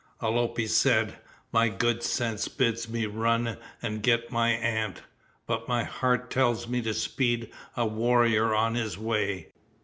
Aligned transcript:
Alope 0.19 0.61
said, 0.65 1.19
"My 1.51 1.69
good 1.69 2.01
sense 2.01 2.47
bids 2.47 2.89
me 2.89 3.05
run 3.05 3.57
and 3.83 4.01
get 4.01 4.31
my 4.31 4.49
aunt, 4.49 5.03
but 5.45 5.67
my 5.67 5.83
heart 5.83 6.31
tells 6.31 6.67
me 6.67 6.81
to 6.81 6.93
speed 6.95 7.51
a 7.77 7.85
warrior 7.85 8.51
on 8.55 8.73
his 8.73 8.97
way. 8.97 9.49